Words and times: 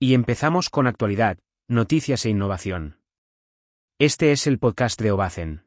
Y 0.00 0.14
empezamos 0.14 0.70
con 0.70 0.86
actualidad, 0.86 1.38
noticias 1.66 2.24
e 2.24 2.30
innovación. 2.30 3.00
Este 3.98 4.30
es 4.30 4.46
el 4.46 4.60
podcast 4.60 5.00
de 5.02 5.10
Obacen. 5.10 5.64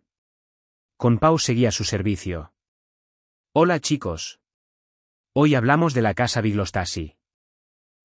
Con 0.95 1.17
Pau 1.17 1.37
seguía 1.37 1.69
su 1.71 1.83
servicio. 1.83 2.53
Hola 3.53 3.81
chicos. 3.81 4.39
Hoy 5.33 5.53
hablamos 5.53 5.93
de 5.93 6.01
la 6.01 6.13
Casa 6.13 6.39
Biglostasi. 6.39 7.17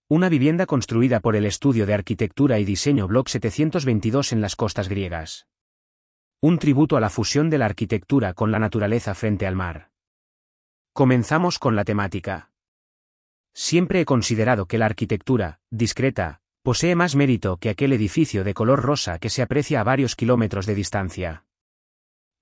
Una 0.08 0.28
vivienda 0.28 0.66
construida 0.66 1.20
por 1.20 1.36
el 1.36 1.46
Estudio 1.46 1.86
de 1.86 1.94
Arquitectura 1.94 2.58
y 2.58 2.65
Diseño 2.65 3.06
Block 3.06 3.29
722 3.29 4.33
en 4.33 4.40
las 4.40 4.56
costas 4.56 4.88
griegas. 4.88 5.47
Un 6.40 6.58
tributo 6.58 6.97
a 6.97 7.01
la 7.01 7.08
fusión 7.08 7.51
de 7.51 7.58
la 7.58 7.67
arquitectura 7.67 8.35
con 8.35 8.51
la 8.51 8.58
naturaleza 8.58 9.15
frente 9.15 9.47
al 9.47 9.54
mar. 9.54 9.93
Comenzamos 10.93 11.61
con 11.61 11.77
la 11.77 11.85
temática. 11.85 12.51
Siempre 13.58 14.02
he 14.02 14.04
considerado 14.04 14.66
que 14.66 14.76
la 14.76 14.84
arquitectura, 14.84 15.60
discreta, 15.70 16.42
posee 16.62 16.95
más 16.95 17.16
mérito 17.16 17.56
que 17.56 17.70
aquel 17.70 17.95
edificio 17.95 18.45
de 18.45 18.52
color 18.52 18.83
rosa 18.83 19.19
que 19.19 19.30
se 19.30 19.41
aprecia 19.41 19.80
a 19.80 19.83
varios 19.83 20.14
kilómetros 20.14 20.66
de 20.66 20.74
distancia. 20.74 21.47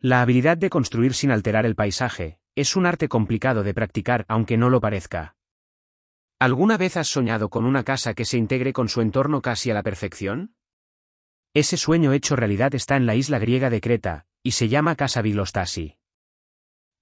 La 0.01 0.23
habilidad 0.23 0.57
de 0.57 0.71
construir 0.71 1.15
sin 1.15 1.31
alterar 1.31 1.67
el 1.67 1.77
paisaje, 1.77 2.41
es 2.57 2.75
un 2.75 2.85
arte 2.85 3.09
complicado 3.09 3.63
de 3.63 3.75
practicar 3.75 4.25
aunque 4.27 4.57
no 4.57 4.71
lo 4.71 4.81
parezca. 4.81 5.37
¿Alguna 6.41 6.77
vez 6.79 6.97
has 6.97 7.07
soñado 7.07 7.49
con 7.49 7.65
una 7.65 7.85
casa 7.85 8.15
que 8.15 8.25
se 8.25 8.37
integre 8.37 8.73
con 8.73 8.89
su 8.89 9.01
entorno 9.01 9.41
casi 9.41 9.71
a 9.71 9.75
la 9.75 9.85
perfección? 9.85 10.57
Ese 11.55 11.77
sueño 11.77 12.13
hecho 12.13 12.35
realidad 12.35 12.75
está 12.75 12.97
en 12.97 13.07
la 13.07 13.15
isla 13.15 13.39
griega 13.39 13.71
de 13.71 13.81
Creta, 13.81 14.27
y 14.43 14.51
se 14.51 14.69
llama 14.69 14.97
Casa 14.97 15.23
Vilostasi. 15.23 15.97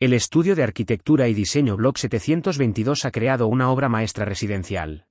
El 0.02 0.14
estudio 0.14 0.56
de 0.56 0.64
arquitectura 0.64 1.28
y 1.28 1.32
diseño 1.32 1.76
Block 1.76 1.96
722 1.96 3.04
ha 3.04 3.12
creado 3.12 3.46
una 3.46 3.70
obra 3.70 3.88
maestra 3.88 4.24
residencial. 4.24 5.06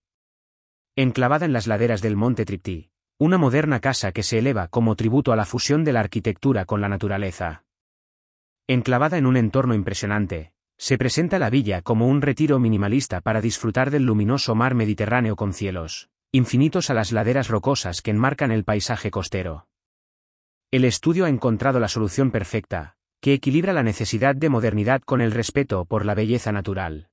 Enclavada 0.97 1.45
en 1.45 1.53
las 1.53 1.65
laderas 1.65 2.01
del 2.01 2.17
Monte 2.17 2.43
Triptí, 2.43 2.91
una 3.17 3.37
moderna 3.37 3.79
casa 3.79 4.11
que 4.11 4.21
se 4.21 4.39
eleva 4.39 4.67
como 4.67 4.97
tributo 4.97 5.31
a 5.31 5.37
la 5.37 5.45
fusión 5.45 5.85
de 5.85 5.93
la 5.93 6.01
arquitectura 6.01 6.65
con 6.65 6.81
la 6.81 6.89
naturaleza. 6.89 7.63
Enclavada 8.67 9.17
en 9.17 9.27
un 9.27 9.37
entorno 9.37 9.75
impresionante, 9.75 10.51
se 10.77 10.97
presenta 10.97 11.39
la 11.39 11.49
villa 11.49 11.81
como 11.81 12.09
un 12.09 12.21
retiro 12.21 12.59
minimalista 12.59 13.21
para 13.21 13.39
disfrutar 13.39 13.91
del 13.91 14.03
luminoso 14.03 14.55
mar 14.55 14.75
Mediterráneo 14.75 15.37
con 15.37 15.53
cielos, 15.53 16.09
infinitos 16.33 16.89
a 16.89 16.93
las 16.93 17.13
laderas 17.13 17.47
rocosas 17.47 18.01
que 18.01 18.11
enmarcan 18.11 18.51
el 18.51 18.65
paisaje 18.65 19.09
costero. 19.09 19.69
El 20.69 20.83
estudio 20.83 21.23
ha 21.23 21.29
encontrado 21.29 21.79
la 21.79 21.87
solución 21.87 22.29
perfecta, 22.29 22.97
que 23.21 23.35
equilibra 23.35 23.71
la 23.71 23.83
necesidad 23.83 24.35
de 24.35 24.49
modernidad 24.49 25.03
con 25.03 25.21
el 25.21 25.31
respeto 25.31 25.85
por 25.85 26.05
la 26.05 26.15
belleza 26.15 26.51
natural. 26.51 27.09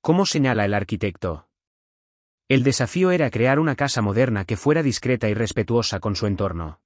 ¿Cómo 0.00 0.26
señala 0.26 0.64
el 0.64 0.74
arquitecto? 0.74 1.48
El 2.48 2.64
desafío 2.64 3.12
era 3.12 3.30
crear 3.30 3.60
una 3.60 3.76
casa 3.76 4.02
moderna 4.02 4.44
que 4.44 4.56
fuera 4.56 4.82
discreta 4.82 5.28
y 5.28 5.34
respetuosa 5.34 6.00
con 6.00 6.16
su 6.16 6.26
entorno. 6.26 6.80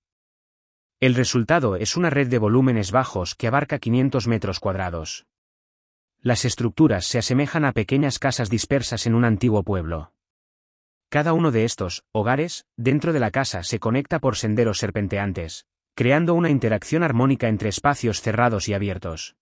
El 1.01 1.15
resultado 1.15 1.77
es 1.77 1.97
una 1.97 2.11
red 2.11 2.29
de 2.29 2.39
volúmenes 2.39 2.93
bajos 2.93 3.35
que 3.35 3.49
abarca 3.49 3.79
500 3.79 4.29
metros 4.29 4.61
cuadrados. 4.61 5.27
Las 6.21 6.45
estructuras 6.45 7.07
se 7.07 7.19
asemejan 7.19 7.65
a 7.65 7.73
pequeñas 7.73 8.19
casas 8.19 8.51
dispersas 8.51 9.07
en 9.07 9.15
un 9.15 9.25
antiguo 9.25 9.63
pueblo. 9.63 10.13
Cada 11.09 11.33
uno 11.33 11.51
de 11.51 11.65
estos, 11.65 12.05
hogares, 12.13 12.67
dentro 12.77 13.15
de 13.15 13.21
la 13.21 13.31
casa 13.31 13.63
se 13.63 13.81
conecta 13.81 14.19
por 14.19 14.37
senderos 14.37 14.79
serpenteantes, 14.79 15.67
creando 15.99 16.35
una 16.35 16.49
interacción 16.49 17.03
armónica 17.03 17.49
entre 17.49 17.69
espacios 17.69 18.21
cerrados 18.21 18.69
y 18.69 18.73
abiertos. 18.73 19.35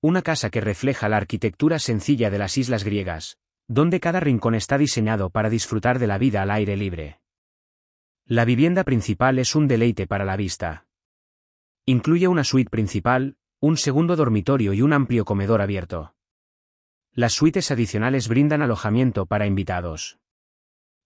Una 0.00 0.22
casa 0.22 0.48
que 0.48 0.60
refleja 0.60 1.08
la 1.08 1.16
arquitectura 1.16 1.80
sencilla 1.80 2.30
de 2.30 2.38
las 2.38 2.56
islas 2.56 2.84
griegas, 2.84 3.38
donde 3.66 3.98
cada 3.98 4.20
rincón 4.20 4.54
está 4.54 4.78
diseñado 4.78 5.28
para 5.28 5.50
disfrutar 5.50 5.98
de 5.98 6.06
la 6.06 6.18
vida 6.18 6.42
al 6.42 6.52
aire 6.52 6.76
libre. 6.76 7.18
La 8.26 8.44
vivienda 8.44 8.84
principal 8.84 9.40
es 9.40 9.56
un 9.56 9.66
deleite 9.66 10.06
para 10.06 10.24
la 10.24 10.36
vista. 10.36 10.86
Incluye 11.84 12.28
una 12.28 12.44
suite 12.44 12.70
principal, 12.70 13.36
un 13.58 13.76
segundo 13.76 14.14
dormitorio 14.14 14.72
y 14.72 14.82
un 14.82 14.92
amplio 14.92 15.24
comedor 15.24 15.60
abierto. 15.60 16.14
Las 17.10 17.32
suites 17.32 17.72
adicionales 17.72 18.28
brindan 18.28 18.62
alojamiento 18.62 19.26
para 19.26 19.48
invitados. 19.48 20.20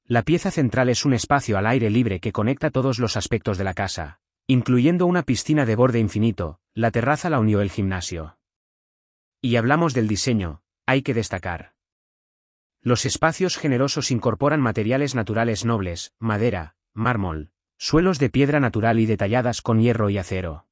La 0.04 0.22
pieza 0.22 0.50
central 0.50 0.90
es 0.90 1.06
un 1.06 1.14
espacio 1.14 1.56
al 1.56 1.66
aire 1.66 1.88
libre 1.88 2.20
que 2.20 2.32
conecta 2.32 2.68
todos 2.68 2.98
los 2.98 3.16
aspectos 3.16 3.56
de 3.56 3.64
la 3.64 3.72
casa, 3.72 4.19
incluyendo 4.50 5.06
una 5.06 5.22
piscina 5.22 5.64
de 5.64 5.76
borde 5.76 6.00
infinito, 6.00 6.58
la 6.74 6.90
terraza 6.90 7.30
la 7.30 7.38
unió 7.38 7.60
el 7.60 7.70
gimnasio. 7.70 8.36
Y 9.40 9.54
hablamos 9.54 9.94
del 9.94 10.08
diseño, 10.08 10.64
hay 10.86 11.02
que 11.02 11.14
destacar. 11.14 11.74
Los 12.80 13.06
espacios 13.06 13.56
generosos 13.56 14.10
incorporan 14.10 14.60
materiales 14.60 15.14
naturales 15.14 15.64
nobles, 15.64 16.14
madera, 16.18 16.74
mármol, 16.94 17.52
suelos 17.78 18.18
de 18.18 18.28
piedra 18.28 18.58
natural 18.58 18.98
y 18.98 19.06
detalladas 19.06 19.62
con 19.62 19.78
hierro 19.78 20.10
y 20.10 20.18
acero. 20.18 20.66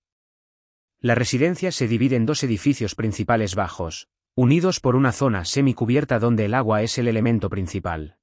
La 0.99 1.15
residencia 1.15 1.71
se 1.71 1.87
divide 1.87 2.17
en 2.17 2.27
dos 2.27 2.43
edificios 2.43 2.97
principales 2.97 3.55
bajos, 3.55 4.09
unidos 4.35 4.81
por 4.81 4.97
una 4.97 5.13
zona 5.13 5.45
semicubierta 5.45 6.19
donde 6.19 6.47
el 6.47 6.55
agua 6.55 6.83
es 6.83 6.99
el 6.99 7.07
elemento 7.07 7.49
principal. 7.49 8.17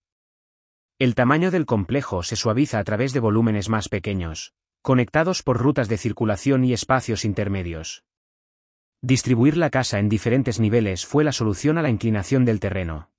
El 1.00 1.16
tamaño 1.16 1.50
del 1.50 1.66
complejo 1.66 2.24
se 2.24 2.36
suaviza 2.36 2.78
a 2.80 2.84
través 2.84 3.14
de 3.14 3.22
volúmenes 3.22 3.70
más 3.70 3.88
pequeños, 3.88 4.54
conectados 4.86 5.42
por 5.42 5.58
rutas 5.58 5.90
de 5.90 5.98
circulación 5.98 6.64
y 6.64 6.72
espacios 6.72 7.26
intermedios. 7.26 8.04
Distribuir 9.02 9.58
la 9.58 9.72
casa 9.72 9.98
en 9.98 10.10
diferentes 10.10 10.60
niveles 10.60 11.08
fue 11.08 11.24
la 11.24 11.32
solución 11.32 11.80
a 11.80 11.82
la 11.82 11.90
inclinación 11.90 12.46
del 12.46 12.60
terreno. 12.60 13.10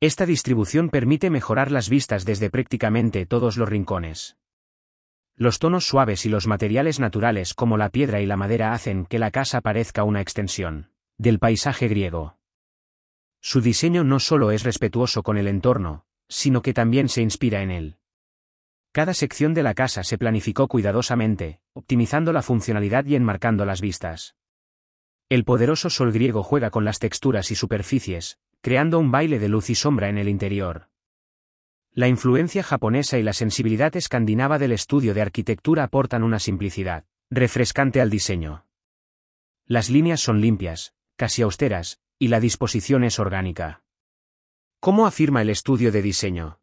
Esta 0.00 0.26
distribución 0.26 0.90
permite 0.90 1.30
mejorar 1.30 1.72
las 1.72 1.88
vistas 1.88 2.26
desde 2.26 2.50
prácticamente 2.50 3.24
todos 3.24 3.56
los 3.56 3.70
rincones. 3.70 4.36
Los 5.34 5.60
tonos 5.60 5.86
suaves 5.86 6.26
y 6.26 6.28
los 6.28 6.46
materiales 6.46 7.00
naturales 7.00 7.54
como 7.54 7.78
la 7.78 7.88
piedra 7.88 8.20
y 8.20 8.26
la 8.26 8.36
madera 8.36 8.74
hacen 8.74 9.06
que 9.06 9.18
la 9.18 9.30
casa 9.30 9.62
parezca 9.62 10.04
una 10.04 10.20
extensión 10.20 10.90
del 11.16 11.38
paisaje 11.38 11.88
griego. 11.88 12.36
Su 13.40 13.62
diseño 13.62 14.04
no 14.04 14.20
solo 14.20 14.50
es 14.50 14.62
respetuoso 14.62 15.22
con 15.22 15.38
el 15.38 15.48
entorno, 15.48 16.04
sino 16.28 16.60
que 16.60 16.74
también 16.74 17.08
se 17.08 17.22
inspira 17.22 17.62
en 17.62 17.70
él. 17.70 17.96
Cada 18.96 19.12
sección 19.12 19.52
de 19.52 19.62
la 19.62 19.74
casa 19.74 20.04
se 20.04 20.16
planificó 20.16 20.68
cuidadosamente, 20.68 21.60
optimizando 21.74 22.32
la 22.32 22.40
funcionalidad 22.40 23.04
y 23.04 23.14
enmarcando 23.14 23.66
las 23.66 23.82
vistas. 23.82 24.36
El 25.28 25.44
poderoso 25.44 25.90
sol 25.90 26.12
griego 26.12 26.42
juega 26.42 26.70
con 26.70 26.86
las 26.86 26.98
texturas 26.98 27.50
y 27.50 27.56
superficies, 27.56 28.38
creando 28.62 28.98
un 28.98 29.10
baile 29.10 29.38
de 29.38 29.50
luz 29.50 29.68
y 29.68 29.74
sombra 29.74 30.08
en 30.08 30.16
el 30.16 30.30
interior. 30.30 30.88
La 31.92 32.08
influencia 32.08 32.62
japonesa 32.62 33.18
y 33.18 33.22
la 33.22 33.34
sensibilidad 33.34 33.94
escandinava 33.94 34.58
del 34.58 34.72
estudio 34.72 35.12
de 35.12 35.20
arquitectura 35.20 35.84
aportan 35.84 36.22
una 36.22 36.38
simplicidad 36.38 37.04
refrescante 37.28 38.00
al 38.00 38.08
diseño. 38.08 38.64
Las 39.66 39.90
líneas 39.90 40.20
son 40.22 40.40
limpias, 40.40 40.94
casi 41.16 41.42
austeras, 41.42 42.00
y 42.18 42.28
la 42.28 42.40
disposición 42.40 43.04
es 43.04 43.18
orgánica. 43.18 43.82
¿Cómo 44.80 45.06
afirma 45.06 45.42
el 45.42 45.50
estudio 45.50 45.92
de 45.92 46.00
diseño? 46.00 46.60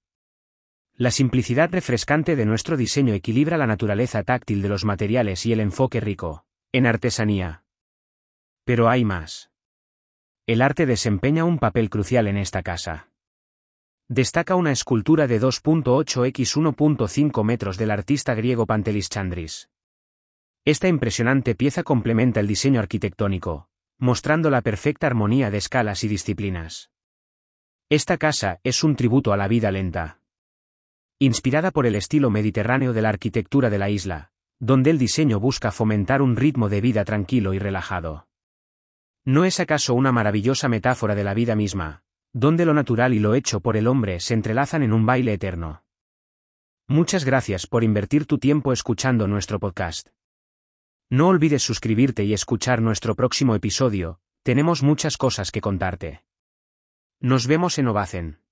La 0.95 1.09
simplicidad 1.09 1.71
refrescante 1.71 2.35
de 2.35 2.45
nuestro 2.45 2.77
diseño 2.77 3.15
equilibra 3.15 3.57
la 3.57 3.65
naturaleza 3.65 4.21
táctil 4.21 4.61
de 4.61 4.69
los 4.69 4.85
materiales 4.85 5.43
y 5.47 5.51
el 5.51 5.59
enfoque 5.59 5.99
rico, 5.99 6.45
en 6.71 6.85
artesanía. 6.85 7.63
Pero 8.63 8.89
hay 8.89 9.03
más. 9.03 9.49
El 10.45 10.61
arte 10.61 10.85
desempeña 10.85 11.45
un 11.45 11.57
papel 11.57 11.89
crucial 11.89 12.27
en 12.27 12.37
esta 12.37 12.61
casa. 12.61 13.09
Destaca 14.07 14.53
una 14.53 14.71
escultura 14.71 15.25
de 15.25 15.41
2.8 15.41 16.27
x 16.27 16.57
1.5 16.57 17.43
metros 17.43 17.77
del 17.77 17.89
artista 17.89 18.35
griego 18.35 18.67
Pantelis 18.67 19.09
Chandris. 19.09 19.71
Esta 20.63 20.87
impresionante 20.87 21.55
pieza 21.55 21.81
complementa 21.81 22.39
el 22.39 22.45
diseño 22.45 22.79
arquitectónico, 22.79 23.67
mostrando 23.97 24.51
la 24.51 24.61
perfecta 24.61 25.07
armonía 25.07 25.49
de 25.49 25.57
escalas 25.57 26.03
y 26.03 26.07
disciplinas. 26.07 26.91
Esta 27.89 28.17
casa 28.17 28.59
es 28.63 28.83
un 28.83 28.95
tributo 28.95 29.33
a 29.33 29.37
la 29.37 29.47
vida 29.47 29.71
lenta 29.71 30.19
inspirada 31.25 31.71
por 31.71 31.85
el 31.85 31.95
estilo 31.95 32.29
mediterráneo 32.29 32.91
de 32.93 33.01
la 33.01 33.09
arquitectura 33.09 33.69
de 33.69 33.77
la 33.77 33.89
isla, 33.89 34.31
donde 34.59 34.89
el 34.89 34.97
diseño 34.97 35.39
busca 35.39 35.71
fomentar 35.71 36.21
un 36.21 36.35
ritmo 36.35 36.69
de 36.69 36.81
vida 36.81 37.05
tranquilo 37.05 37.53
y 37.53 37.59
relajado. 37.59 38.27
¿No 39.25 39.45
es 39.45 39.59
acaso 39.59 39.93
una 39.93 40.11
maravillosa 40.11 40.67
metáfora 40.67 41.15
de 41.15 41.23
la 41.23 41.33
vida 41.33 41.55
misma, 41.55 42.03
donde 42.33 42.65
lo 42.65 42.73
natural 42.73 43.13
y 43.13 43.19
lo 43.19 43.35
hecho 43.35 43.61
por 43.61 43.77
el 43.77 43.87
hombre 43.87 44.19
se 44.19 44.33
entrelazan 44.33 44.83
en 44.83 44.91
un 44.91 45.05
baile 45.05 45.33
eterno? 45.33 45.83
Muchas 46.89 47.23
gracias 47.23 47.67
por 47.67 47.85
invertir 47.85 48.25
tu 48.25 48.37
tiempo 48.37 48.73
escuchando 48.73 49.27
nuestro 49.27 49.59
podcast. 49.59 50.09
No 51.09 51.29
olvides 51.29 51.63
suscribirte 51.63 52.25
y 52.25 52.33
escuchar 52.33 52.81
nuestro 52.81 53.15
próximo 53.15 53.55
episodio, 53.55 54.19
tenemos 54.43 54.83
muchas 54.83 55.15
cosas 55.15 55.51
que 55.51 55.61
contarte. 55.61 56.25
Nos 57.21 57.47
vemos 57.47 57.77
en 57.77 57.87
Ovacen. 57.87 58.42